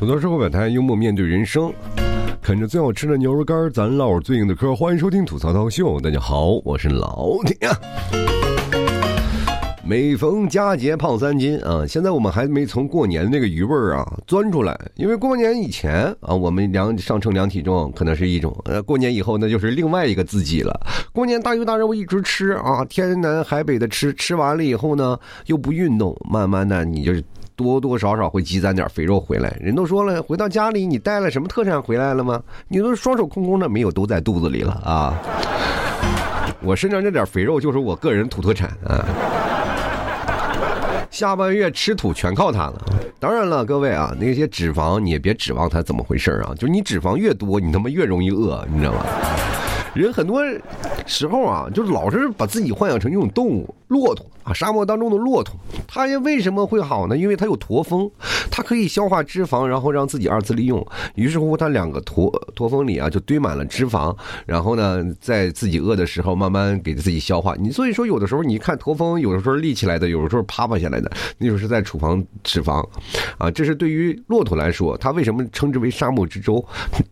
[0.00, 1.70] 吐槽社会百态，幽默面对人生，
[2.40, 4.74] 啃着最好吃的牛肉干，咱唠最硬的嗑。
[4.74, 7.68] 欢迎收听吐槽涛秀，大家好，我是老铁。
[9.84, 11.84] 每逢佳节胖三斤啊！
[11.86, 20.80] 现在我们还没从过年那个余味儿啊钻出来，因为过年以前啊，我们量上称量体重可能是一种，呃，过年以后那就是另外一个自己了。
[21.12, 27.22] 过年大鱼大肉一直吃啊，天南海北的吃，吃完了以后呢又不运动，慢慢的你就是
[27.60, 29.54] 多多少少会积攒点肥肉回来。
[29.60, 32.42] 人都说了，回到家里你带了什么特产回来了吗？
[32.68, 35.14] 你都双手空空的，没有都在肚子里了啊！
[36.62, 39.04] 我身上这点肥肉就是我个人土特产啊。
[41.10, 42.82] 下半月吃土全靠它了。
[43.18, 49.04] 当然了，各位啊，那些脂肪你也别指望它怎么回事啊，就是你脂肪越多，你他妈越容易饿，你知道吗？
[49.92, 50.40] 人很多
[51.04, 55.56] 时候啊，就老是把自己幻想成一种动物，骆驼啊，沙漠当中的骆驼，
[55.88, 57.16] 它为什么会好呢？
[57.16, 58.08] 因为它有驼峰，
[58.48, 60.86] 它可以消化脂肪，然后让自己二次利用。
[61.16, 67.56] 于是乎，它两个驼驼峰里啊，就堆满了脂肪，然后呢，在自己饿的时候，慢慢给自己消化。
[67.58, 72.86] 你所以说，有的时候你看驼峰，有的时候立起来的，有的时候趴趴下来的，那就是在储藏脂肪，
[73.38, 76.64] 啊，这是对于骆驼来说，它为什么称之为沙漠之舟？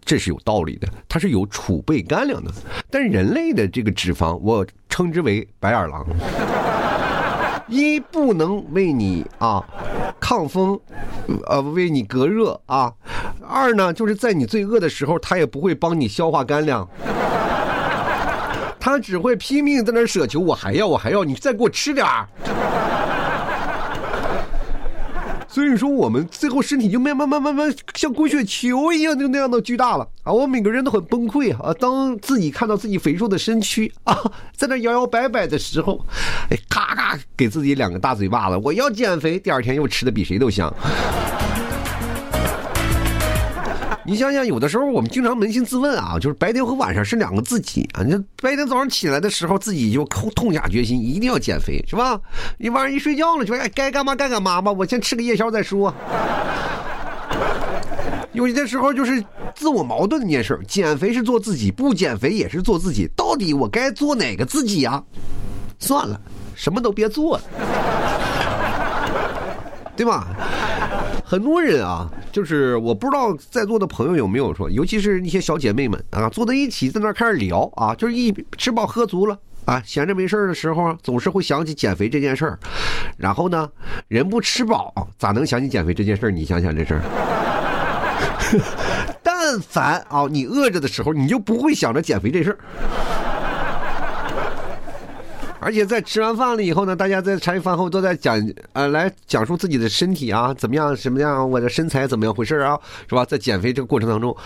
[0.05, 2.53] 这是有道理的，它是有储备干粮的。
[2.89, 6.07] 但人类的这个脂肪，我称之为白眼狼。
[7.69, 9.63] 一不能为你啊
[10.19, 10.79] 抗风，
[11.47, 12.93] 呃为你隔热啊；
[13.47, 16.89] 二呢，就是在你最饿的时候，它也不会帮你消化干粮，
[18.81, 22.27] 他只会拼命在那儿舍求，我还要，我还要，你再给我吃点儿。
[25.59, 30.33] 所以说，我们最后身体就慢慢慢慢慢像滚雪球一样，就那样的巨大了啊！
[30.33, 31.75] 我每个人都很崩溃啊！
[31.75, 34.17] 当自己看到自己肥硕的身躯啊，
[34.55, 36.07] 在那摇摇摆摆的时候，
[36.49, 39.37] 哎，咔咔给自己两个大嘴巴子，我要减肥。
[39.37, 40.73] 第二天又吃的比谁都香。
[44.09, 48.03] 你想想，有的时候我们经常扪心自问啊，就是白天和晚上是两个自己啊。
[48.03, 52.19] 你白天早上起来的时候，自己就痛下决心，一定要减肥，是吧？
[52.57, 55.93] 你晚上一睡觉了，就哎该干嘛干干嘛吧，我先吃个夜宵再说。
[58.33, 59.23] 有些时候就是
[59.55, 65.05] 自我矛盾的件事减肥是做自己，不减肥也是做自己，到底我该做哪个自己啊？
[65.79, 66.19] 算了，
[66.55, 67.43] 什么都别做了，
[69.95, 70.29] 对吧？
[71.29, 82.59] 很多人啊，就是我不知道在座的朋友有没有说，尤其是一些小姐妹们啊，坐在一起在那开始聊啊，就是一吃饱喝足了啊，闲着没事的时候，总是会想起减肥这件事儿。
[83.19, 83.71] 然后呢，
[84.09, 86.31] 人不吃饱咋能想起减肥这件事儿？
[86.33, 87.03] 你想想这事儿。
[89.23, 92.59] 但凡啊，你饿着的时候，你就不会想着减肥这事儿。
[95.61, 98.41] 而且在吃完饭了以后呢，大家在茶余饭后都在讲，
[98.73, 103.25] 呃，来讲述自己的身体啊，怎么样，什么样，我的身材怎么样回事啊，是吧？
[103.25, 104.37] 在减肥这个过程当中，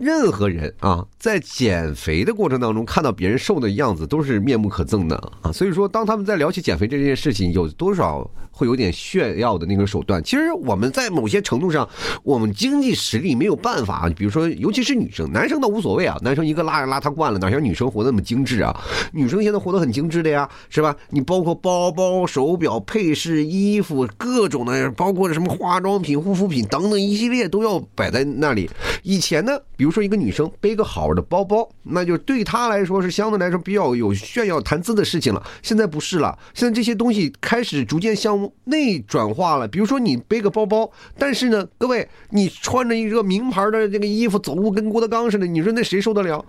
[0.00, 5.52] 任何人啊，在减肥的过程当中看到别人瘦的样子，都是面目可憎的啊。
[5.52, 10.22] 所以说，当他们在聊起减肥这件事情，有多少会有点炫耀的那个手段？
[10.22, 11.88] 其实我们在某些程度上，
[12.22, 14.08] 我们经济实力没有办法。
[14.16, 18.74] 比如说，尤其是女生，男生倒无所谓啊，男生一个邋里邋遢惯了，哪像女生活那么精致啊？
[19.12, 20.20] 女生现在活得很精致。
[20.20, 20.94] 的呀，是吧？
[21.08, 28.68] 你包括包包、手表、配饰、衣服，各种的，包括什么化妆品、护肤品等等一系列都要摆在那里。
[29.02, 35.42] 以前呢，比如说一个女生背个好的包包，那就对她来说是相对来说比较有炫耀谈资的事情了。
[35.62, 39.66] 现在不是了，现在这些东西开始逐渐向内转化了。
[39.66, 46.44] 比如说你背个包包，但是呢，各位，你穿着一个名牌的这个衣服走路跟郭德纲似的，你说那谁受得了？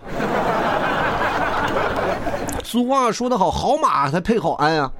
[2.64, 4.90] 俗话说得好，好马才配好鞍啊。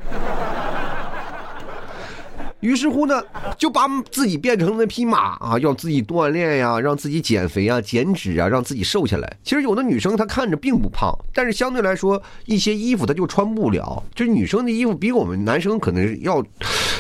[2.63, 3.21] 于是乎呢，
[3.59, 9.37] 就把自己变成那匹马啊，要自己锻炼呀，让自己减肥啊、减脂啊，让自己瘦下来。
[9.43, 14.01] 其实有的女生她看着并不胖，但是相对来说，一些衣服她就穿不了。
[14.15, 16.41] 就女生的衣服比我们男生可能要，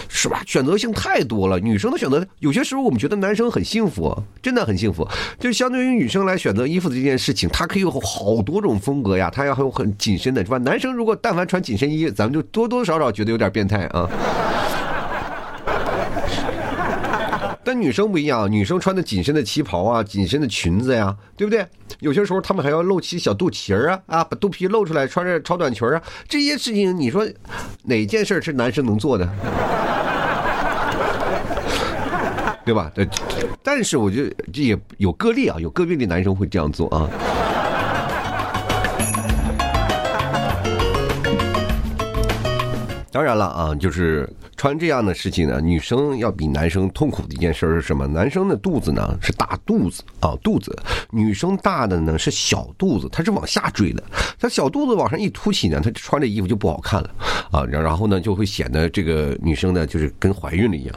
[0.09, 0.43] 是吧？
[0.45, 1.61] 选择性太多了。
[1.61, 5.07] 女生的选择有些时候我们觉得男生很幸福，真的很幸福。
[5.39, 10.59] 就相对于女生来选择衣服的这件事情，她可以有好多种风格呀，她要有很紧身的，是吧？
[10.59, 14.11] 男生如果但凡穿紧身衣，咱们就多多少少觉得有点变态啊。
[17.65, 21.65] 但女生不一样，女生穿的紧身的旗袍啊，紧身的裙子呀，对不对？
[22.01, 27.27] 有些时候她们还要露起小肚脐儿啊，啊，把肚皮露出来，穿着超短裙啊，这些事情，你说
[27.85, 29.29] 哪件事是男生能做的？
[32.65, 32.91] 对吧？
[32.95, 33.09] 对，
[33.63, 37.09] 但是我觉得这也有个例啊，有个别的男生会这样做啊。
[43.13, 44.27] 当然了啊，就是
[44.57, 48.07] 穿这样的事情呢，女生要比男生痛苦的一件事是什么？
[48.07, 50.73] 男生的肚子呢是大肚子啊，肚子；
[51.11, 54.03] 女生大的呢是小肚子，它是往下坠的。
[54.41, 57.11] 它小肚子往上一凸起呢，它穿这衣服就不好看了
[57.53, 60.97] 啊，然然后呢就会显得这个女生呢就是跟怀孕了一样，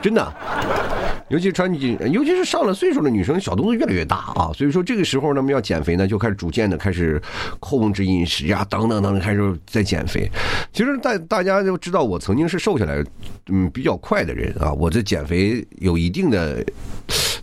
[0.00, 0.91] 真的。
[1.32, 4.52] 尤其穿紧，尤其是上了岁数的女生，小肚子越来越大啊。
[4.54, 7.20] 所以说这个时候，呢，要减肥呢，就开始逐渐的开始
[7.58, 10.30] 控制饮食啊，等等等等，开始在减肥。
[10.74, 13.02] 其实大大家都知道，我曾经是瘦下来
[13.46, 14.70] 嗯比较快的人啊。
[14.74, 16.62] 我这减肥有一定的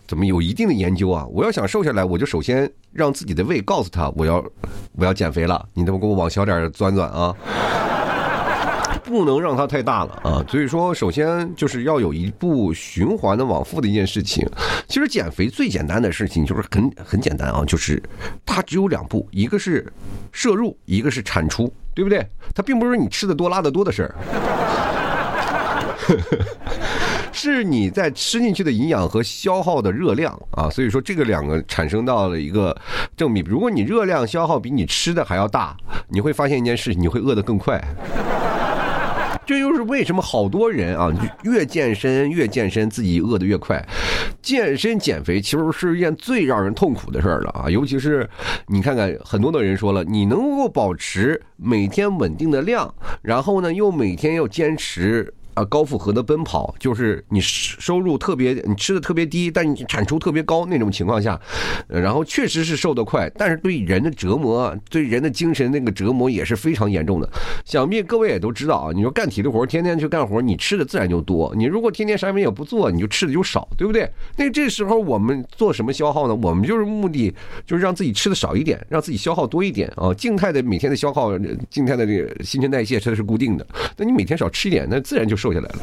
[0.08, 1.26] 怎么有一定的研究啊。
[1.26, 4.36] 我要想瘦下来，我就首先让自己的胃告诉他，我要
[4.92, 7.36] 我要减肥了，你他妈给我往小点钻钻啊。
[9.10, 14.48] 不能让它太大了啊，所以说首先就是要有一步循环的往复的一件事情。
[14.88, 18.00] 其实减肥最简单的事情就是很很简单啊，就是
[18.46, 19.92] 它只有两步，一个是
[20.32, 22.24] 摄入，一个是产出，对不对？
[22.54, 24.16] 它并不是你吃的多拉的多的事儿，
[27.34, 30.70] 是你在吃进去的营养和消耗的热量啊。
[30.70, 32.80] 所以说这个两个产生到了一个
[33.18, 33.44] 正比。
[33.48, 35.76] 如果你热量消耗比你吃的还要大，
[36.10, 37.84] 你会发现一件事，你会饿得更快。
[39.50, 41.12] 这就是为什么好多人啊，
[41.42, 43.84] 越健身越健身，自己饿得越快。
[44.44, 47.68] 健身减肥其实是一件最让人痛苦的事儿了啊！
[47.68, 48.30] 尤其是
[48.68, 52.94] 你看看，很多的人说了，你能够保持每天稳定的量，
[53.24, 55.34] 然后呢，又每天要坚持。
[55.60, 61.38] 啊，高负荷的奔跑就是你收入特别，你吃的特别低，但你产出特别高那种情况下，
[61.90, 67.30] 然后确实是瘦得快，但是对人的折磨，对人的精神那个折磨也是非常严重的。
[67.66, 71.54] 想必各位也都知道啊，你说干体力活，天天去干活，你吃的自然就多。
[71.58, 74.10] 你如果天天啥也不做，你就吃的就少，对不对？
[74.38, 76.36] 那这时候我们做什么消耗呢？
[76.36, 77.34] 我们就是目的
[77.66, 80.14] 就是让自己吃的少一点，让自己消耗多一点啊。
[80.14, 81.38] 静态的每天的消耗，
[81.70, 83.68] 静态的这个新陈代谢它是固定的，
[83.98, 85.49] 那你每天少吃一点，那自然就瘦。
[85.50, 85.80] 瘦下来了，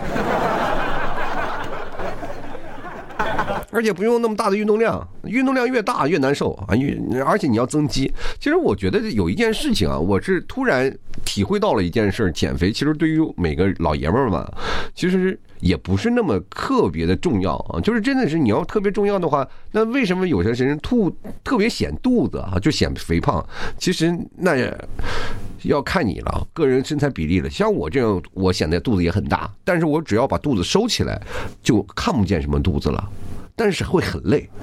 [3.72, 6.74] 而且不用那么大的运动量，运动量越大越难受啊！
[6.76, 8.12] 越而且你要增肌。
[8.38, 14.48] 其实我觉得有一件事情啊，我是突然体会到了一件事：减肥其实对于每个老爷们儿嘛，
[14.94, 17.80] 其实也不是那么特别的重要啊。
[17.80, 21.10] 就是真的是你要特别重要的话，那为什么有些人吐
[21.42, 23.44] 特别显肚子啊，就显肥胖？
[23.78, 24.54] 其实那。
[25.62, 27.50] 要看你了，个人身材比例了。
[27.50, 31.20] 像我这样，我显得肚子也很大，但是我只要把肚子收起来，
[31.62, 33.08] 就看不见什么肚子了，
[33.54, 34.48] 但是会很累。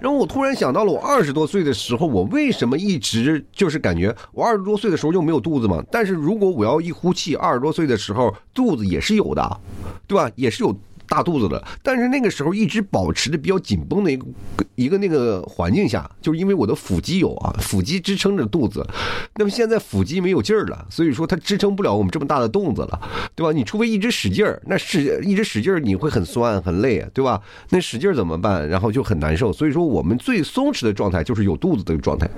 [0.00, 5.82] 然后我突然想到了，我二十多岁的时候，我为什么一直就是感觉我二十多岁的时候就没有肚子嘛？
[5.90, 9.60] 但是如果我要一呼气，二十多岁的时候肚子也是有的，
[10.06, 10.30] 对吧？
[10.36, 10.76] 也是有。
[11.08, 14.24] 大肚子的，但是那个时候一直保持的比较紧绷的一个
[14.74, 18.86] 一个那个环境下，就是因为我的腹肌有啊，腹肌支撑着肚子。
[19.36, 23.00] 那么现在腹肌没有劲儿了，所以说它支撑不了我们这么大的肚子了，
[23.34, 23.52] 对吧？
[23.52, 27.40] 你除非一直使劲儿，那使一直使劲儿你会很酸很累，对吧？
[27.70, 28.68] 那使劲儿怎么办？
[28.68, 29.52] 然后就很难受。
[29.52, 32.28] 所以说我们最松弛的状态就是有肚子的状态。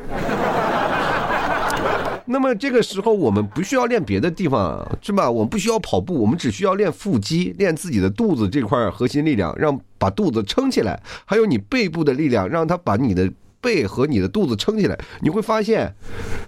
[2.29, 5.31] 那么这个时候，我们不需要练别的地方，是吧？
[5.31, 11.01] 我们不需要跑步，我们只需要练腹肌，练自己的肚子这块核心力量，让把肚子撑起来。
[11.25, 13.31] 还有你背部的力量，让它把你的
[13.61, 14.99] 背和你的肚子撑起来。
[15.21, 15.95] 你会发现，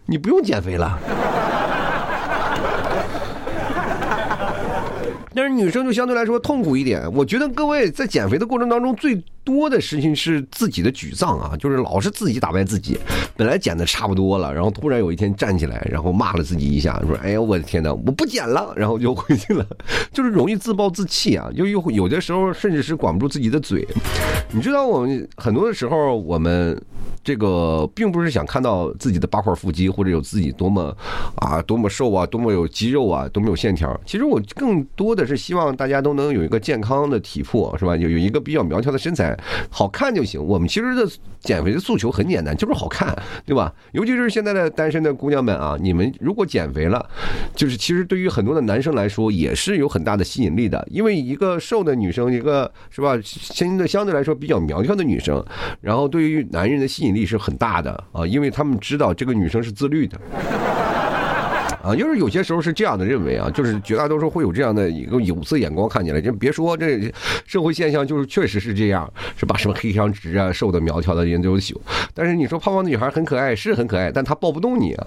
[0.07, 0.99] 你不用减肥了。
[5.35, 7.09] 但是女生就相对来说痛苦一点。
[7.13, 12.99] 我觉得各位在减肥的过程当中，最多的事情是自己的沮丧啊，就是老是自己打败自己。
[13.37, 19.65] 本来减的差不多了，然后突然有一天站起来，然后骂了自己一下，说：“哎呀，我的天哪，我不减了。”然后就回去了，
[20.13, 21.49] 就是容易自暴自弃啊。
[21.55, 23.87] 又又有的时候甚至是管不住自己的嘴。
[24.53, 26.77] 你知道，我们很多的时候，我们
[27.23, 30.95] 这个并不是想看到自己的八块腹肌，或者有自己多么
[31.37, 33.99] 啊多么瘦啊，多么有肌肉啊，多么有线条。
[34.05, 35.29] 其实我更多的。
[35.29, 37.95] 是希望大家都能有一个健康的体魄，是吧？
[37.95, 39.38] 有有一个比较苗条的身材，
[39.71, 40.43] 好看就行。
[40.45, 41.07] 我们其实的
[41.41, 43.73] 减肥的诉求很简单，就是好看，对吧？
[43.93, 47.05] 尤其是现在的单身的姑娘们啊，你们如果减肥了，
[47.55, 50.87] 就是其实对于很多的男生来说也是有很大的吸引力的。
[50.91, 55.45] 因为一个瘦的女生，一个是吧，相对相对来说比较苗条的女生，
[55.81, 60.19] 然后对于男人的吸引力是很大的啊，因为他们知道这个女生是自律的。
[61.83, 67.13] 啊，就是有些时候是这样的认为啊，就是绝大多数会有这样的一个有色眼光看起来，就别说这
[67.47, 69.57] 社会现象，就是确实是这样，是吧？
[69.57, 71.81] 什么黑长直啊，瘦的苗条的人都有。
[72.15, 75.07] 但是你说胖胖的女孩很可爱，是很可爱，但她抱不动你啊。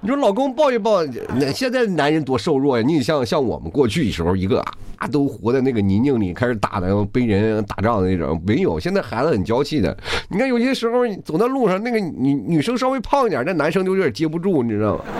[0.00, 1.02] 你说老公抱一抱，
[1.40, 2.84] 那现在男人多瘦弱呀！
[2.86, 4.60] 你像像我们过去时候，一个
[4.96, 8.78] 啊都活在那个泥泞里，开始打的背人打仗的那种，没有。
[8.78, 9.96] 现在孩子很娇气的。
[10.28, 15.04] 你看有些时候走在路上，那个女女生稍微胖一点，那男生就有点接不住，你知道吗？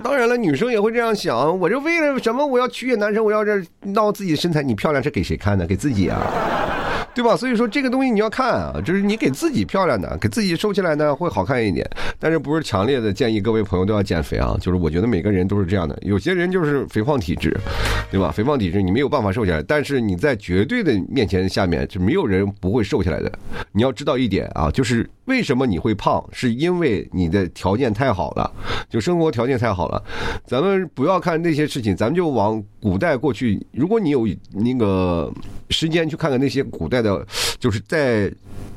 [0.00, 2.46] 当然了，女生也会这样想，我这为了什么？
[2.46, 5.66] 我要取悦男生，我要这闹自己的身材，你漂亮是给谁看的？
[5.66, 6.22] 给自己啊。
[7.14, 7.36] 对吧？
[7.36, 11.88] 所以说这个东西你要看啊，就是你给自己漂亮的，给自己瘦起来呢会好看一点。
[12.18, 14.56] 但是不是强烈的建议各位朋友都要减肥啊？
[14.60, 17.54] 就是我觉得每个人都是这样的，有些人就是肥胖体质，
[18.10, 18.30] 对吧？
[18.30, 23.30] 肥胖体质你没有办法瘦下来，但是你在绝对的面前下面就没有人不会瘦下来的。
[23.72, 28.50] 你要知道一点啊，就是为什么你会胖，是因为你的条件太好了，
[28.88, 30.02] 就生活条件太好了。
[30.46, 33.60] 咱们不要看那些事情，咱们就往古代过去。
[33.72, 35.32] 如果你有那个
[35.70, 36.99] 时间去看看那些古代。
[37.02, 37.26] 的，
[37.58, 38.32] 就是在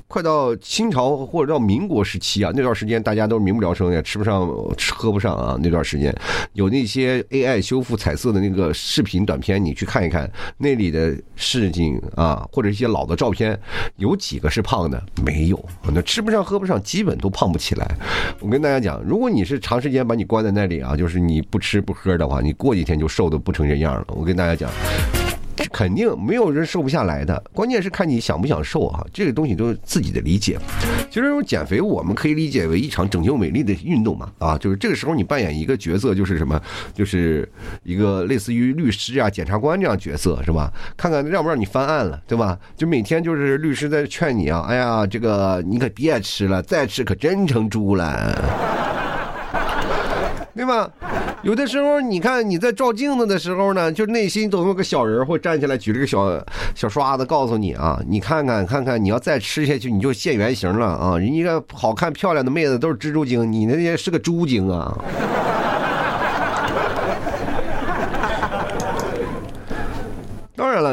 [0.08, 5.58] 快到清朝或者到民国时期啊，那段时间大家都民不聊生也，吃不上吃喝不上啊。
[5.60, 6.16] 那段时间
[6.54, 13.60] 有那些 AI 修复彩色的那个视频短片，你去看一看那里的事情啊，或者一些老的照片，
[13.96, 15.02] 有几个是胖的？
[15.26, 17.98] 没有，那吃不上喝不上，基本都胖不起来。
[18.40, 24.06] 我跟大家讲，如果你是长时间把你关在那里啊，就是你不吃不喝的话，你过几天就瘦的不成人样了。
[24.10, 24.70] 我跟大家讲。
[25.74, 29.04] 肯定没有人瘦不下来的，关键是看你想不想瘦啊！
[29.12, 30.60] 这个东西都是自己的理解。
[31.10, 36.62] 其实这种减肥，我们可以理解为一场拯救美丽的运动嘛，啊，就是这个时候你扮演一个角色，就是什么，
[36.94, 37.52] 就是
[37.84, 40.72] 一个类似于律师啊、检察官这样角色，是吧？
[40.96, 42.56] 看看让不让你翻案了，对吧？
[42.78, 48.73] 就每天就是律师在劝你啊，哎呀，这个你可别吃了，再吃可真成猪了。
[50.56, 50.90] 对吧？
[51.42, 56.42] 有的时候，你看你在照镜子的时候呢，就内心总有个小人会站起来举着个小
[56.74, 61.18] 小刷子，告诉你啊，你看看看看，你要再吃下去，你就现原形了啊！
[61.18, 64.98] 人家好看漂亮的妹子都是蜘蛛精，你那些是个猪精啊！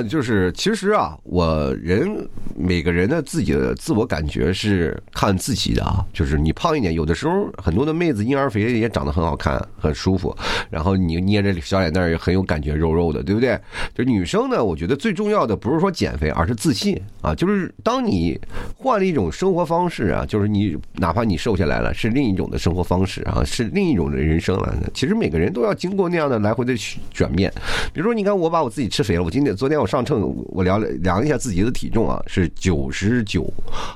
[0.08, 2.28] 就是其实啊，我人。
[2.56, 10.36] 每个人的自己的自我感觉是看自己的啊，就是你胖一点，有的时候很多的妹子婴儿肥也长得很好看，很舒服，
[10.68, 13.58] 然后你捏着小脸蛋也很有感觉，肉肉的，对不对？
[13.94, 18.38] 就女生呢，我觉得最重要的不是说减肥，而是自信啊，就是当你
[18.76, 24.76] 换了一种生活方式啊，就是你哪怕你瘦下来了，是另一种的生活方式啊，是另一种的人生了。
[24.92, 26.74] 其实每个人都要经过那样的来回的
[27.14, 27.50] 转变。
[27.94, 32.48] 比如说，你看我把我自己吃肥了，我今天昨天我上秤，我量了量一下自己的体重啊，是。
[32.50, 33.52] 九十九，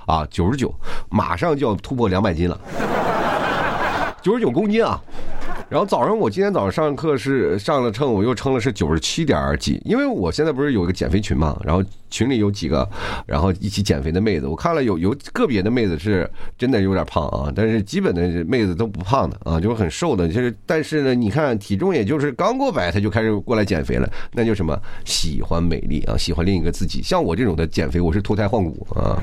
[0.06, 0.74] 啊，九十九，
[1.10, 2.58] 马上就要突破两百斤了，
[4.22, 5.00] 九十九公斤啊！
[5.68, 12.88] 然后早上我今天早上上课是上了称，我又称了是九十七点几，因为我现在不是有个减肥群嘛，然后群里有几个，
[13.26, 29.18] 然后一起减肥的妹子，我看了有有个别的妹子是真的有点胖啊，但是基本的妹子都不胖的啊，就是很瘦的，就是但是呢，你看体重也就是刚过百，她就开始过来减肥了，那就什么喜欢美丽啊，喜欢另一个自己，像我这种的减肥，我是脱胎换骨啊。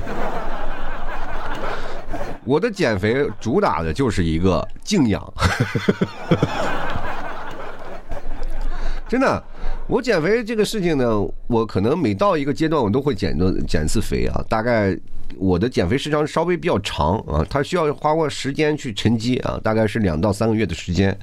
[2.44, 5.34] 我的减肥主打的就是一个静养，
[9.08, 9.42] 真的。
[9.88, 11.06] 我减肥这个事情呢，
[11.48, 14.98] 我可能每到一个阶段，我都会减多减次肥啊，大概。
[15.38, 21.18] 我的减肥时长稍微比较长啊，它需要花过时间去沉积啊，大概是两到三个月的时间，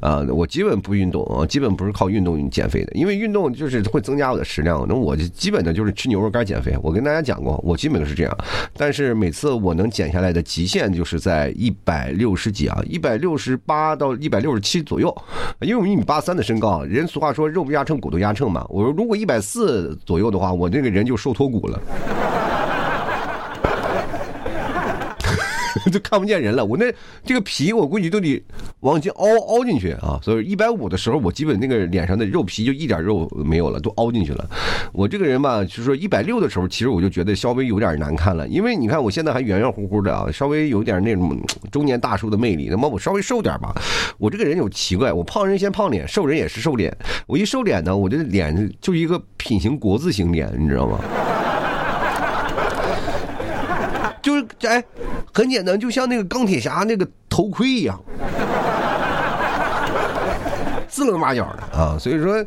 [0.00, 6.76] 啊，我基本不运动啊，基本不是靠运动减肥的，因为运动就是会增加我的食量，那我就基本的就是吃牛肉干减肥。
[6.82, 8.36] 我跟大家讲过，我基本都是这样，
[8.76, 15.14] 但是每次我能减下来的极限就是在一百六十几啊，一百六十八到一百六十七左右，
[15.60, 21.80] 因为我一米八三的身高，人俗话说肉不压秤，骨头压秤嘛，我说如果一百四左右的话，我这个人就瘦脱骨了。
[25.92, 26.92] 就看不见人了，我那
[27.24, 28.42] 这个皮我估计都得
[28.80, 34.48] 往进凹凹进去啊，所以一百五的时候，我基本那个脸上的肉皮就一点肉没有了，都凹进去了。
[34.92, 41.38] 我这个人吧，就是说一百六的时候，其实我就觉得稍微有点难看了，因为你看我现在还圆圆乎乎的啊，稍微有点那种
[41.70, 42.68] 中年大叔的魅力。
[42.70, 43.74] 那么我稍微瘦点吧，
[44.18, 46.96] 我这个人有奇怪，我胖人先胖脸，瘦人也是瘦脸。
[47.26, 50.98] 我一瘦脸呢，我这脸就一个品行国字型脸，你知道吗？
[54.24, 54.82] 就是哎，
[55.34, 58.02] 很简单，就像那个钢铁侠那个头盔一样。
[61.04, 62.42] 四棱八角的啊，所以说，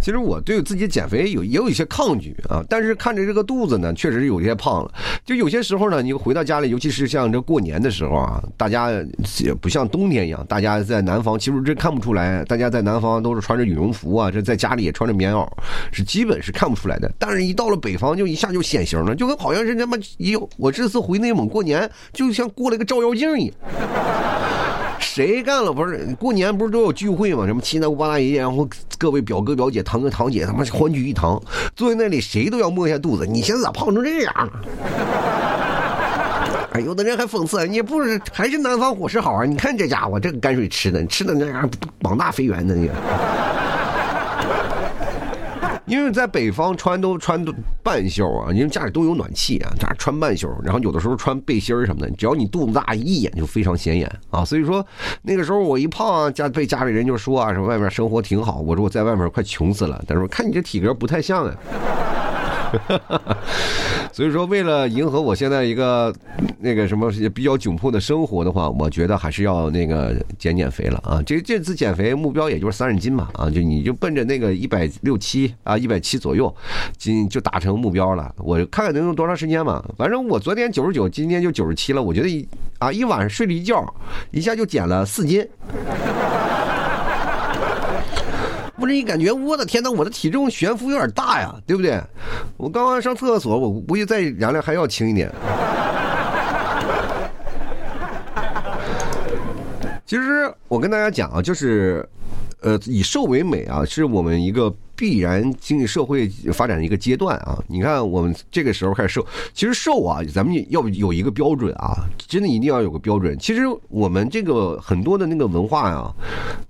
[0.00, 2.62] 其实我对自己减肥有也有一些抗拒啊。
[2.68, 4.94] 但是看着这个肚子呢，确实是有些胖了。
[5.24, 8.92] 就有些时候呢，你回到家里，尤其是像这过年的时候啊，大家
[9.40, 15.48] 也不像冬天一样，大家在南方其实这看不出来，大家在南方都是穿着羽绒服啊，这在家里也穿着棉袄，
[15.90, 17.12] 是基本是看不出来的。
[17.18, 23.54] 但是一到了北方，就一下就显形了，就跟好像是他妈，哟，我这次回内蒙过年，就像过了个照妖镜一样。
[25.16, 25.72] 谁干了？
[25.72, 27.46] 不是过年不是都有聚会吗？
[27.46, 28.68] 什么七大姑八大姨，然后
[28.98, 31.42] 各位表哥表姐、堂哥堂姐，他妈欢聚一堂，
[31.74, 33.24] 坐在那里，谁都要摸一下肚子。
[33.24, 34.50] 你现在咋胖成这样？
[36.72, 39.46] 哎，有的人还讽刺你，不是还是南方伙食好啊？
[39.46, 41.66] 你看这家伙这个泔水吃的，吃的那样
[42.02, 42.92] 膀大肥圆的那个。
[45.86, 47.44] 因为在北方穿都穿
[47.82, 54.44] 半袖啊，因为家里都有暖气啊，家穿半袖，然后有的时候穿背心儿什么的，只要你肚子大，一眼就非常显眼啊。
[54.44, 54.84] 所以说
[55.22, 58.58] 那个时候我一胖啊，家被家里人就说啊，说外面生活挺好。
[58.58, 61.54] 我说我在外面快穷死了，但是看你这体格不太像啊。
[64.12, 66.14] 所以说，为了迎合我现在一个
[66.60, 71.22] 那个什么比较窘迫的生活的话，我觉得还是要那个减减肥了啊。
[71.26, 76.54] 这这次减肥目标也就是三十斤嘛啊，就你就奔着那个一百六七啊，一百七左右
[76.96, 78.34] 斤就达成目标了。
[78.38, 79.84] 我看看能用多长时间嘛。
[79.98, 82.02] 反正我昨天九十九，今天就九十七了。
[82.02, 83.84] 我觉得一啊一晚上睡了一觉，
[84.30, 85.46] 一下就减了四斤。
[88.78, 92.00] 不是你感觉我的天呐，我的体重悬浮有点大呀，对不对？
[92.56, 95.32] 我刚刚上厕所，我估计再量量还要轻一点。
[100.04, 102.06] 其实我跟大家讲啊，就是，
[102.60, 104.72] 呃，以瘦为美啊，是我们一个。
[104.96, 107.62] 必然经济社会发展的一个阶段啊！
[107.68, 113.38] 你看，我们这个时候开始瘦，其实瘦啊，咱们要有一个标准啊，真的一定要有个标准。
[113.38, 116.10] 其实我们这个很多的那个文化呀，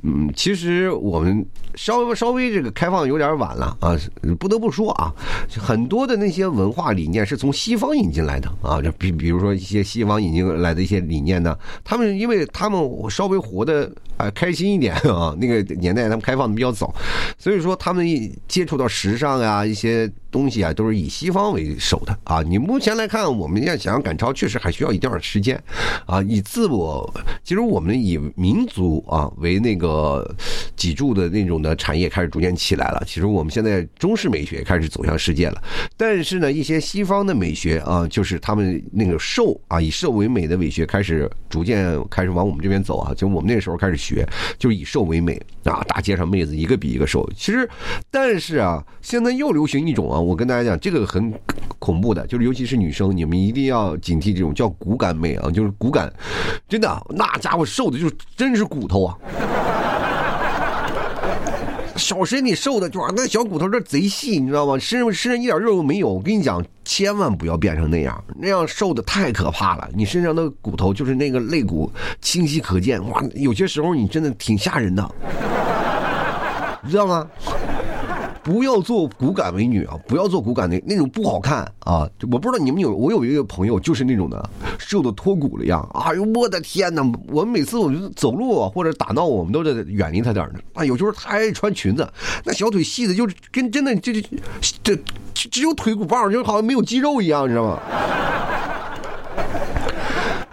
[0.02, 3.96] 嗯，其实我们稍微稍微这个开放有点晚了啊，
[4.38, 5.12] 不得不说啊，
[5.56, 16.94] 很多的那些文化理念是从西方引进来的啊，就比比如说一些西方引进来的一些理念呢，他们因为他们稍微活得啊开心一点啊，那个年代他们开放的比较早，
[17.38, 18.06] 所以说他们。
[18.48, 20.10] 接触到时尚啊，一些。
[20.36, 22.42] 东西啊，都是以西方为首的啊。
[22.42, 25.58] 你目前来看，我们要想要赶超，确实还需要一段时间
[26.04, 26.22] 啊。
[26.24, 27.10] 以自我，
[27.42, 30.36] 其实我们以民族啊为那个
[30.76, 33.02] 脊柱的那种的产业开始逐渐起来了。
[33.06, 35.62] 其实我们现在中式美学开始走向世界了。
[35.96, 43.14] 但是呢，一些西方的美学啊，就是他们那个瘦啊，以瘦为美的美学开始逐渐开始往我们这边走啊。
[43.14, 44.28] 就我们那时候开始学，
[44.58, 45.82] 就是以瘦为美啊。
[45.88, 47.26] 大街上妹子一个比一个瘦。
[47.34, 47.66] 其实，
[48.10, 50.20] 但是啊，现在又流行一种啊。
[50.26, 51.32] 我跟大家讲，这个很
[51.78, 56.12] 恐怖的，就是尤其是女生，你们一定要警惕这种叫骨感美啊，就是骨感，
[56.68, 59.16] 真的那家伙瘦的就真是骨头啊，
[61.94, 64.76] 小身体瘦的就那小骨头这贼细，你知道吗？
[64.76, 66.08] 身上身上一点肉都没有。
[66.08, 69.88] 我跟你讲，千万不要变成那样，那样瘦的太可怕了。
[69.94, 71.88] 你身上的骨头就是那个肋骨
[72.20, 75.08] 清晰可见，哇，有些时候你真的挺吓人的，
[76.82, 77.28] 你知道吗？
[78.46, 79.98] 不要做骨感美女啊！
[80.06, 82.08] 不要做骨感那那种不好看啊！
[82.30, 85.82] 我不知道你们有，我有一个朋友就是那种的，瘦的脱骨了一样。
[85.92, 87.02] 哎呦我的天哪！
[87.26, 90.60] 我们每次我们走路或者打闹，我们都得远离他点的。
[90.74, 92.08] 啊，有时候他爱穿裙子，
[92.44, 94.20] 那小腿细的，就跟真的就就
[94.80, 94.96] 这
[95.34, 97.80] 只有腿骨棒，就好像没有肌肉一样，你知道吗？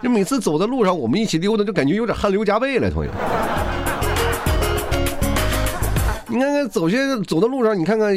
[0.02, 3.10] 就每次走在路上，我们一起溜达，就感觉有点汗流浃背了，同学。
[6.34, 8.12] 你看看走些走的路上，你看看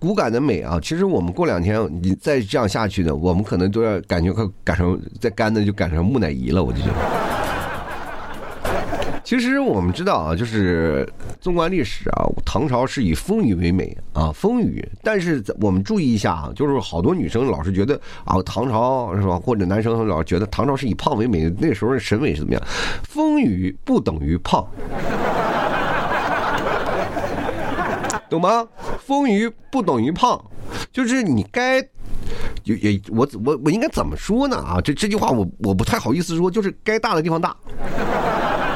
[0.00, 0.80] 骨感的美啊！
[0.82, 6.94] 其实我们过两天你再这样下去呢，我们可能都要感觉快赶上再干的就赶上木乃伊了，我就觉得。
[9.22, 11.08] 其实我们知道啊，就是
[11.40, 14.84] 纵观历史啊，唐朝是以丰腴为美啊，丰腴。
[15.00, 17.94] 但是我们注意一下啊，就是好多女生老是觉得
[18.24, 19.38] 啊，唐朝是吧？
[19.38, 22.60] 或者男生老觉得唐朝是以胖为美，那时候的审美是怎么样？
[23.04, 24.66] 丰腴不等于胖。
[28.32, 28.66] 懂吗？
[29.04, 30.42] 丰腴不等于胖，
[30.90, 31.76] 就是你该
[32.64, 34.56] 也也我我我应该怎么说呢？
[34.56, 37.54] 啊，这这句话我我不太好意思说，就是该大的地方大，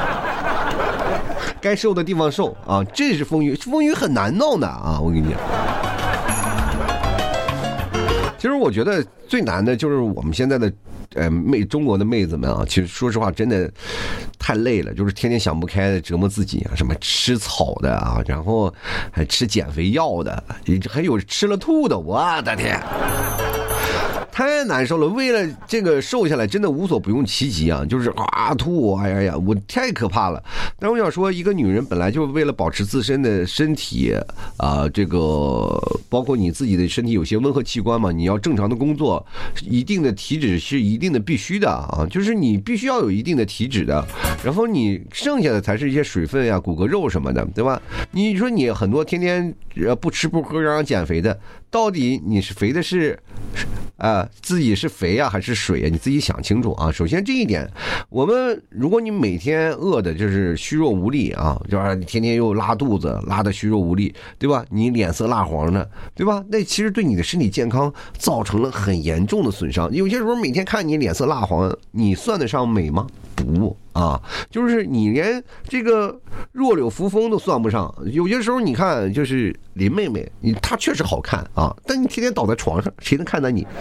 [1.59, 5.39] 该瘦的地方瘦啊，这是丰腴，丰腴很难弄的啊，我跟你讲。
[8.37, 10.71] 其实我觉得最难的就是我们现在的。
[11.13, 13.71] 呃，妹，中国的妹子们啊，其实说实话，真的
[14.37, 18.73] 太累了，就是天天想不开的折磨自己啊，什么吃草的啊，然后
[19.11, 20.43] 还吃减肥药的，
[20.89, 22.79] 还有吃了吐的，我的天！
[24.37, 27.83] 太难受了，为了这个瘦下来，真的无所不用其极啊！
[27.83, 30.43] 就是啊吐，哎呀呀，我太可怕了。
[30.77, 34.15] 但我想说，一个女人本来就是为了保持自身的身体
[34.57, 39.25] 啊，这个包括你自己的身体有些温和器官嘛，你要正常的工作，
[39.63, 44.07] 一定的体脂是一定的必须的啊，就是你必须要有一定的体脂的，
[44.43, 47.81] 然后你剩下的才是一些水分呀、骨骼肉什么的，对吧？
[48.11, 49.51] 你说你很多天天
[49.83, 53.19] 呃不吃不喝让人减肥的，到底你是肥的是，
[53.97, 55.89] 啊，自己是肥啊还是水啊？
[55.91, 56.91] 你自己想清楚啊。
[56.91, 57.69] 首先这一点，
[58.09, 64.65] 我们如果你每天饿的就是虚弱无力啊，就是你天天又拉肚子，拉的虚弱无力，对吧？
[64.69, 66.43] 你脸色蜡黄的，对吧？
[66.49, 69.91] 那其实对你的身体健康造成了很严重的损伤。
[69.93, 73.05] 有些时候每天看你脸色蜡黄，你算得上美吗？
[73.35, 76.15] 不啊，就是你连这个
[76.51, 77.91] 弱柳扶风都算不上。
[78.05, 83.65] 有些时候你看，就是林妹妹，你她确实好看啊，但你天天倒在床上，谁能看到你？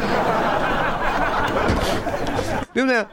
[2.73, 3.05] 对不对？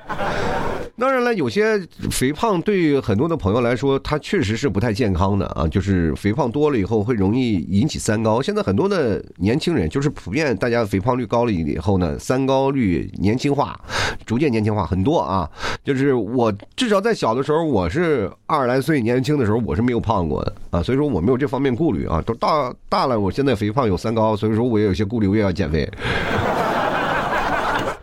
[0.96, 1.80] 当然了，有些
[2.12, 5.68] 肥胖对很多的朋友来说，它确实是不太健康的啊。
[5.68, 8.40] 就是肥胖多了以后，会容易引起三高。
[8.40, 13.80] 现在很多的年轻人，就是普遍大家肥胖率高了以后呢，三高率年轻化，
[14.24, 15.50] 逐渐年轻化很多啊。
[15.84, 22.22] 就是我至少在小的时候，我是二十来岁年轻的时候，我是没有胖过的啊，所以说我没有这方面顾虑啊。
[22.22, 25.90] 都大大了，我现在肥胖有三高，所以说我也有些顾虑，我也要减肥。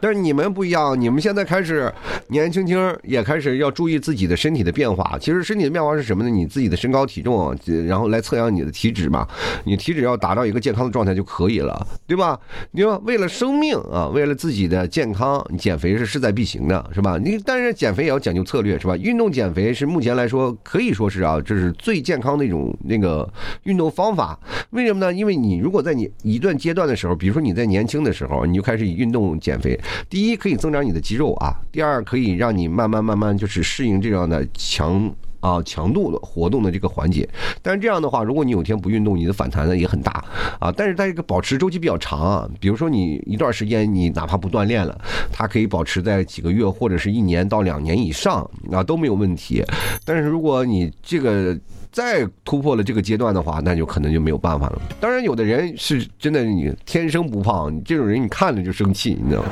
[0.00, 1.92] 但是你们不一样，你们现在开始
[2.28, 5.18] 年轻轻也开始要注意自己的身体的变化。
[5.20, 6.30] 其实身体的变化是什么呢？
[6.30, 9.26] 你自己的身高体重，然后来测量你的体脂嘛。
[9.64, 12.38] 你体脂要达到一个健康的状态就可以了，对吧？
[12.70, 17.18] 你说为了生命啊，为了自己的健康，你减肥是势在必行的，是吧？
[17.18, 18.96] 你但是减肥也要讲究策略，是吧？
[18.96, 23.28] 运动减肥是目前来说可以说是啊，这是最健康的一种那个
[23.64, 24.38] 运动方法。
[24.70, 25.12] 为什么呢？
[25.12, 29.78] 因为你如果在你一段阶段的时候，比如说你在年轻的时候，你就开始以运动减肥。
[30.08, 37.28] 第一可以增长你的肌肉啊，第二可以让你慢慢慢慢就是适应这样的强啊强度的活动的这个环节。
[37.62, 40.24] 但是这样的话，如果你有天不运动，你的反弹呢也很大
[40.58, 40.72] 啊。
[40.72, 45.00] 但是它这个保持周期比较长啊，比如说你一段时间你哪怕不锻炼了，
[45.32, 49.64] 它可以保持在几个月或者是一年到两年以上啊都没有问题。
[50.04, 51.58] 但是如果你这个
[51.92, 54.80] 再突破了这个阶段的话，那就可能就没有办法了。
[55.00, 59.48] 当然，有的人是真的你天生不胖，你这种人你看着就生气，你知道吗？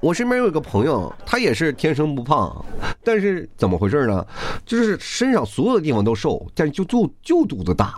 [0.00, 2.64] 我身边有一个朋友，他也是天生不胖，
[3.02, 4.24] 但是怎么回事呢？
[4.64, 7.94] 就是身上所有的地方都瘦，但就就就肚子大。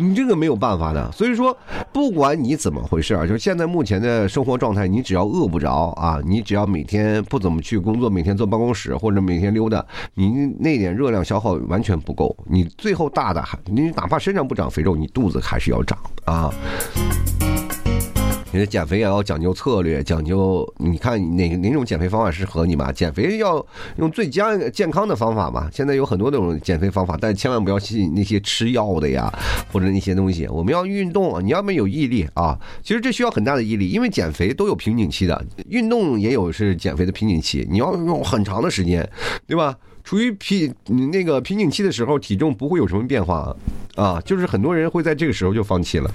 [0.00, 1.54] 你这个没有办法的，所以说，
[1.92, 9.84] 不管你怎么回事啊，就是现在目前的生活状态，你只要饿不着啊，你只要每天不怎么去工作，每天坐办公室或者每天溜达，
[10.14, 16.50] 你那点热量消耗完全不够，你最后大的还，你哪怕身上不长肥肉，你肚子还是要长啊。
[18.52, 22.90] 你的减肥也要讲究策略，讲究你看哪哪种减肥方法适合你嘛？
[22.90, 23.64] 减肥要
[23.96, 25.68] 用最佳健康的方法嘛？
[25.72, 29.32] 现在有很多那种减肥方法，但千万不要信那些吃药的呀，
[29.72, 30.48] 或者那些东西。
[30.48, 39.08] 我们要运动，你要么有毅力啊，其实这需要很大的毅力，因为减肥都有瓶颈期的，运动也有是减肥的瓶颈期，你要用很长的时间，
[39.46, 39.76] 对吧？
[40.02, 40.74] 处于瓶
[41.12, 43.54] 那个瓶颈期的时候，体重不会有什么变化
[43.94, 46.10] 啊，就是很多人会在这个时候就放弃了。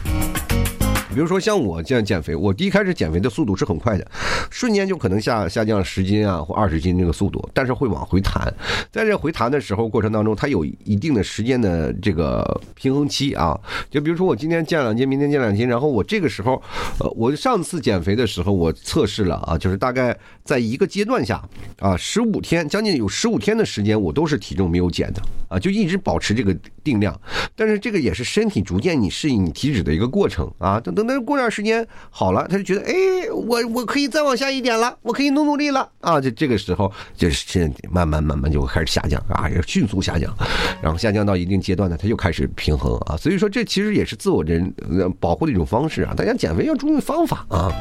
[1.13, 4.05] 比如说像我这样减肥，我第一开始减肥的速度是很快的，
[4.49, 8.51] 瞬间就可能下下降十斤啊或二十斤这个速度，但是会往回弹，
[8.91, 13.59] 在这回弹的时候过程当中，它有一定的时间的这个平衡期啊。
[13.89, 16.61] 就比如说我今天降两斤，明天降两斤，然后我这个时候，
[16.99, 21.43] 呃，我上次减肥的时候我测试了啊，就是大概在一个阶段下
[21.79, 27.19] 啊，十五天将近有十五天的时间，我都是体重没有减的啊，就一直保持这个定量。
[27.55, 31.05] 但是这个也是身体逐渐你适应你体脂的一个过程啊，等等。
[31.07, 32.93] 那过段时间好了，他就觉得，哎，
[33.31, 36.21] 我我可以再往下一点了，我可以努努力了啊！
[36.21, 40.31] 就这个时候，就是慢慢慢慢就开始下降啊，也迅速下降，
[40.79, 43.17] 然后下降到一定阶段呢，他又开始平衡啊。
[43.17, 44.71] 所以说，这其实也是自我人
[45.19, 46.13] 保护的一种方式啊。
[46.15, 47.71] 大家减肥要注意方法啊。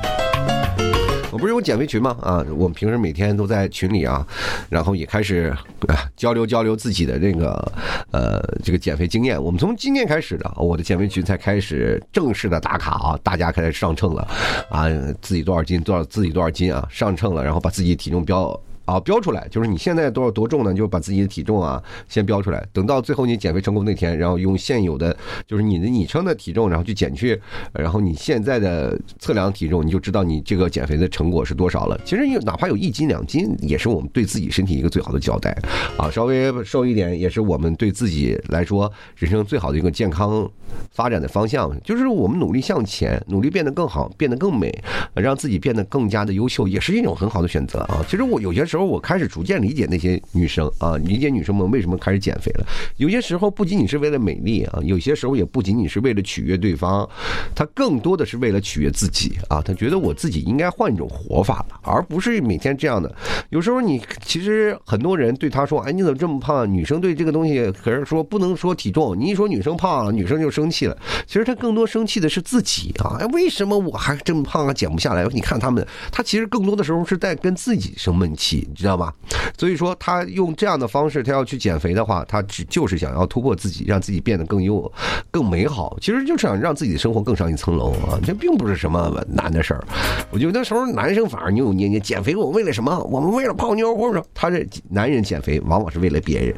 [1.35, 2.17] 我不是有减肥群吗？
[2.23, 4.25] 啊，我们平时每天都在群里啊，
[4.69, 5.53] 然后也开始
[5.89, 7.73] 啊交流交流自己的这个
[8.13, 9.43] 呃这个减肥经验。
[9.43, 14.23] 我们从今天开始的，我的减肥群才开始正式的打卡啊，大家开始上秤了
[14.71, 14.89] 啊，
[15.21, 18.57] 自己多少斤多少自己多少斤啊，上秤了，然后把自己体重标。
[18.85, 20.75] 啊，标出来就是你现在多少多重呢？
[20.75, 25.17] 就把自己的体重啊先标出来，等到最后你减肥成功那天，然后用现有的
[25.47, 27.41] 就是你的昵称的体重，然后去减去，
[27.73, 31.99] 然后你现在的测量体重，你就知道你这个减肥的成果是多少了。
[32.05, 35.57] 其实有哪怕有一斤两斤，也是我们对自己身体一个最好的交代
[35.97, 36.11] 啊。
[36.11, 40.47] 稍微瘦一点，也是我们对自己来说人生最好的一个健康
[40.91, 41.75] 发展的方向。
[41.83, 44.71] 就是我们努力向前，努力变得更好，变得更美，
[45.15, 48.05] 让自己变得更加的优秀，也是一种很好的选择啊。
[48.07, 48.74] 其实我有些时。
[48.75, 52.67] 时候我开始逐渐理解那些女生啊，理解女生们为什么开始减肥了。
[52.97, 57.09] 有些时候不仅仅是为了美丽啊，有些时候也不仅仅是为了取悦对方，
[57.55, 59.63] 她更多的是为了取悦自己啊。
[59.63, 63.15] 她觉得我自己应该换一种活法了，而不是每天这样的。
[63.51, 70.99] 有时候你其实很多人对他说：“哎，你怎么这么胖？”女生对这个东西可是说不能说体重，你一说女生胖，女生就生气了。
[71.29, 73.19] 其实他更多生气的是自己啊！
[73.21, 75.25] 哎，为什么我还这么胖啊，减不下来？
[75.29, 79.13] 你看他们，他其实更多的时候是在跟自己生闷气，你知道吗？
[79.57, 84.91] 所以说他用这样的方式，他要去减肥的话，他只就是想要突破自己，让自己变得更优、
[85.31, 85.97] 更美好。
[86.01, 88.19] 其实就是想让自己的生活更上一层楼啊！
[88.25, 89.85] 这并不是什么难的事儿。
[90.31, 92.99] 我觉得那时候男生反而扭扭捏捏，减肥我为了什么？
[93.05, 96.55] 我们为了泡妞或者他这男人减肥往往是为了别人，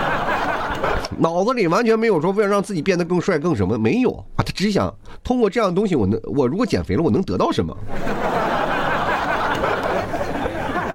[1.18, 4.92] 脑子里完全没有说为了让自己变得更帅更什么，没有啊，他只想
[5.22, 7.76] 通过这样的东西，我能我如果减肥了，我能得到什么？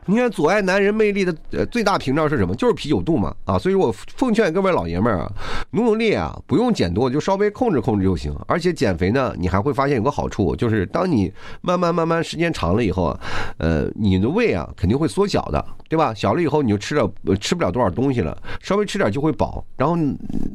[0.08, 2.54] 你看，阻碍男人魅力的呃最大屏障是什么？
[2.56, 3.58] 就是啤酒肚嘛啊！
[3.58, 5.32] 所以我奉劝各位老爷们儿啊，
[5.72, 8.36] 努努力啊，不用减多，就稍微控制控制就行。
[8.48, 13.20] 而且减肥呢，你还会发现有个好处，就是当你慢慢慢慢时间长了以后啊，
[13.58, 16.13] 呃，你的胃啊肯定会缩小的，对吧？
[16.13, 19.63] 小了以后你就吃了吃不了多少东西了，稍微吃点就会饱。
[19.78, 19.95] 然后，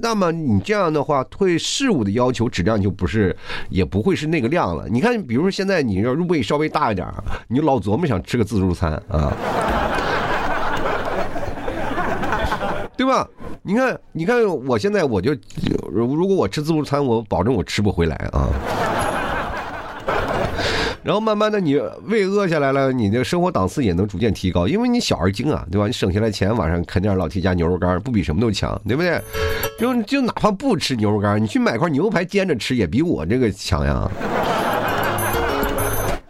[0.03, 3.37] 那么你这样的话，对事物的要求质量就不是，
[3.69, 4.87] 也不会是那个量了。
[4.89, 7.07] 你看，比如说现在你要胃稍微大一点，
[7.49, 9.33] 你老琢磨想吃个自助餐啊。
[12.97, 13.27] 对吧？
[13.63, 15.35] 你看，你看，我现在我就，
[15.91, 18.49] 如果我吃自助餐，我保证我吃不回来啊。
[21.03, 25.87] 然后慢慢的，你胃饿下来了，你的生活档次也能逐渐提高，因为你小而精啊，对吧？
[25.87, 29.21] 你省下来钱，晚上啃点老 T 家牛肉干，不比什么都强，对不对？
[29.79, 34.11] 就就哪怕不吃牛肉干，你去买块牛排煎着吃，也比我这个强呀。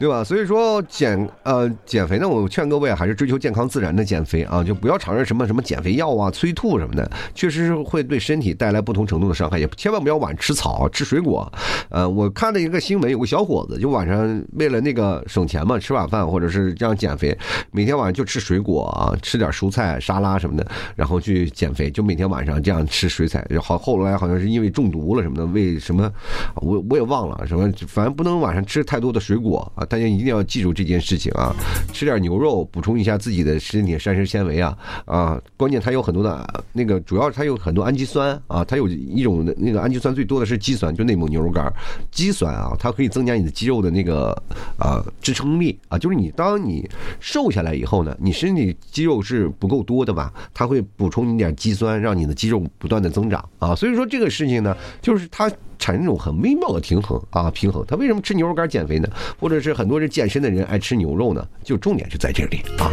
[0.00, 0.24] 对吧？
[0.24, 9.58] 所以说减呃减肥呢，我劝各位还是追求健康自然的减肥啊，就不要尝试什么什么减肥药啊、催吐什么的，确实是会对身体带来不同程度的伤害。
[9.58, 11.52] 也千万不要晚吃草、吃水果。
[11.90, 17.36] 呃，我看了一个新闻，有个小伙子就晚上为了那个省钱嘛，吃晚饭或者是这样减肥，
[17.70, 23.46] 每天晚上就吃水果啊，吃点蔬菜沙拉什么的，然后去减肥，就每天晚上这样吃水彩。
[23.60, 26.10] 好，后来好像是因为中毒了什么的，为什么
[26.54, 29.84] 我我也忘了什么，反正不能晚上吃太多的水果啊。
[29.90, 31.52] 大家一定要记住这件事情啊！
[31.92, 35.42] 吃点牛肉，补充一下自己的身体膳食纤维啊啊！
[35.56, 41.70] 关键它有很多的那个，主要它有很多氨基酸啊，它有一种那个氨基酸最多的是肌酸，就内蒙牛肉干
[42.12, 44.30] 肌酸啊，它可以增加你的肌肉的那个
[44.78, 45.98] 啊支撑力啊。
[45.98, 50.32] 就是你当你瘦下来以后呢，你身体肌肉是不够多的吧？
[50.54, 53.74] 它会补充你点肌酸，让你的肌肉不断的增长啊。
[53.74, 55.50] 所以说这个事情呢，就是它。
[55.80, 57.84] 产生一种很微妙的平衡啊，平衡。
[57.88, 59.08] 他为什么吃牛肉干减肥呢？
[59.40, 61.44] 或者是很多人健身的人爱吃牛肉呢？
[61.64, 62.92] 就重点是在这里啊。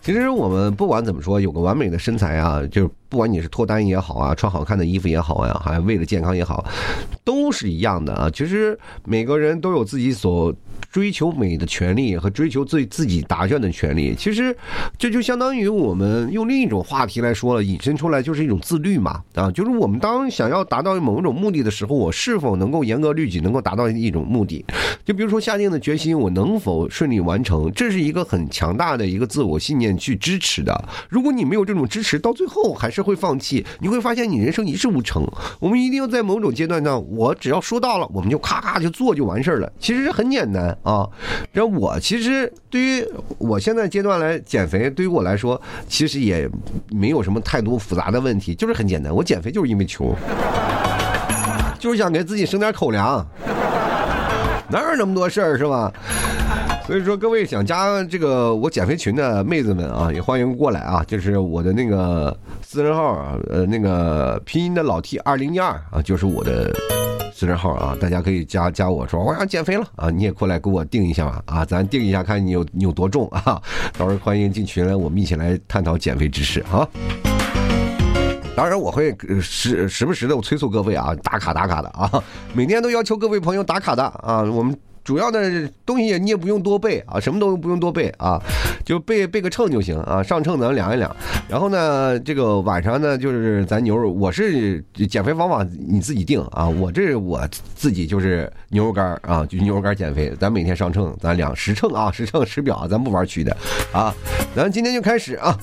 [0.00, 6.64] 其实我们不管怎么说，有个完美的身材啊，就是不管你是脱单也好啊，穿好看的衣服也好呀，还为了健康也好，
[7.22, 8.30] 都是一样的啊。
[8.32, 10.50] 其实每个人都有自己所。
[10.90, 14.54] 追求美的权利和追求自自己答卷的权利，其实
[14.98, 24.62] 这就相当于我们用另一种话题来说了，引申出来就是一种自律嘛啊，就是我们当想要达到某种目的的时候，我是否能够严格律己，能够达到一种目的？
[25.02, 27.72] 就比如说下定的决心，我能否顺利完成？
[27.72, 30.88] 这是一个很强大的一个自我信念去支持的。
[31.08, 35.26] 如果你没有这种支持，到最后还是会放弃，你会发现你人生一事无成。
[35.58, 39.72] 我们一定要在某种阶段上，我只要说到了，我们就咔咔就做就完事儿了。
[39.78, 40.62] 其实很简单。
[40.82, 41.08] 啊，
[41.52, 43.06] 然后我其实对于
[43.38, 46.48] 我现在阶段来减肥，对于我来说，其实也
[46.90, 49.14] 没有什么太多复杂的问题，就是很简单。
[49.14, 50.14] 我减肥就是因为穷，
[51.78, 53.26] 就是想给自己省点口粮，
[54.68, 55.92] 哪有那么多事儿是吧？
[56.86, 61.02] 所以说，各位想加这个我减肥群的妹子们啊，也欢迎过来啊。
[61.06, 66.72] 就是我的那个私人号，呃，那个拼音的老 T 二零一二啊，就是我的。
[67.34, 73.60] 私人号啊，大家可以加加我说我想减肥了啊，你也过来给我定一下吧啊，咱定一下看你有你有多重啊，
[73.98, 76.86] 到时候欢迎进群来，我们一起来探讨减肥知识啊。
[78.54, 84.78] 当然我会时时不时的我催促各位啊，打卡打卡的啊，每天都要求各位朋友打卡的啊，我们。
[85.04, 88.40] 主要的东西你也不用多背啊，什么都不用多背啊，
[88.84, 90.22] 就背背个秤就行啊。
[90.22, 91.14] 上秤咱量一量，
[91.48, 96.68] 然后呢，这个晚上呢就是咱牛肉，我是减肥方法你自己定啊。
[96.68, 100.32] 我这我自己就是牛肉干啊，就牛肉干减肥。
[100.38, 103.56] 咱每天上秤，咱量实秤啊，实秤实表，咱不玩虚的
[103.92, 104.14] 啊。
[104.54, 105.58] 咱今天就开始啊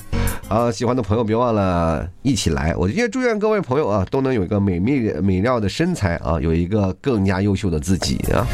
[0.48, 0.70] 啊！
[0.70, 2.74] 喜欢的朋友别忘了一起来。
[2.76, 8.44] 我也祝愿各位朋友啊都能有一个美丽美妙的身材啊，有一个更加优秀的自己啊。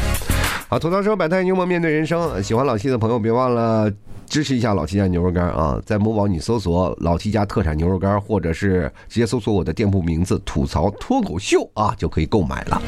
[0.69, 2.43] 好，吐槽说百态幽默面对人生。
[2.43, 3.89] 喜欢老 T 的朋友，别忘了
[4.25, 5.81] 支持一下老 T 家牛肉干啊！
[5.85, 12.81] 在某宝你搜索老 T 家特产牛肉干，或者是直接搜索我的店铺名字“吐槽脱口秀”啊，就可以购买了。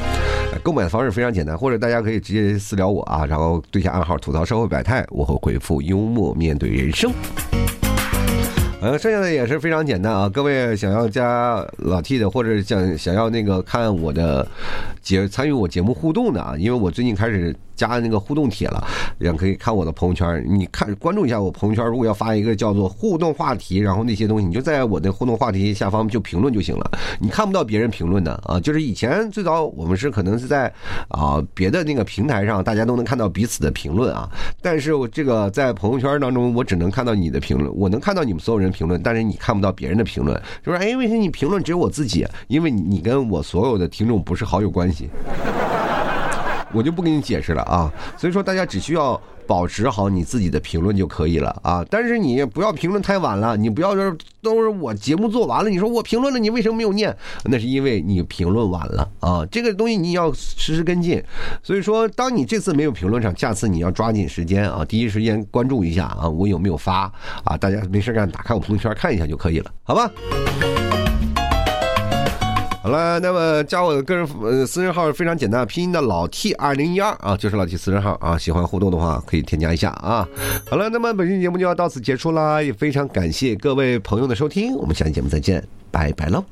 [0.62, 7.10] 购买的方式非常简单，或者大家可以直接私聊我啊，然后对下暗号吐槽社会百态，我会回复幽默面对人生。
[8.82, 14.46] 呃，剩下的也是非常简单啊，各位想要加老 T 的，或者想想要那个看我的
[15.00, 17.56] 节参与我节目互动的啊，因为我最近开始。
[17.80, 18.86] 加那个互动帖了，
[19.18, 20.44] 也可以看我的朋友圈。
[20.46, 26.90] 你看关注一下我朋友圈，如果要发一个叫做互动话题，然后那些东西，你就在我的互动话题下方就评论就行了。
[27.18, 30.70] 你看不到别人评论的啊，就是以前最早我们是可能是在
[31.08, 34.28] 啊别的那个平台上，大家都能看到彼此的评论啊。
[34.60, 40.38] 但是我这个在朋友圈当中，我只能看到你的评论，我能看到你们所有人评论，但是你看不到别人的评论。
[40.62, 42.26] 就说哎，为什么你评论只有我自己？
[42.48, 45.08] 因为你跟我所有的听众不是好友关系。
[46.72, 57.14] 我就不给你解释了啊，所以说大家只需要保持好你自己的评论就可以了啊，但是你不要评论太晚了，你不要说都是我节目做完了，你说我评论了，你为什么没有念？
[57.44, 61.22] 那是因为你评论晚了啊，这个东西你要实时跟进。
[61.62, 67.12] 所以说，当你这次没有评论上，下次你要抓紧时间啊，第一时间关注一下啊，我有没有发
[67.44, 67.56] 啊？
[67.56, 70.08] 大家没事干，打开我朋友圈看一下就可以了，好吧？
[72.90, 78.36] 好了，那么加我的个人呃私人号非常简单，拼音的老 T 二零一二啊，就是老 T 私人号啊。
[78.36, 80.28] 喜欢互动的话可以添加一下啊。
[80.68, 86.44] 好了，那么本期节目就要到此结束啦，也非常感谢各位朋友的收听，我们下期节目再见，拜拜喽。